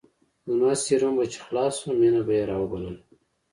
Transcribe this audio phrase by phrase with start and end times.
[0.51, 2.93] زما سيروم به چې خلاص سو مينه به يې راوبلله.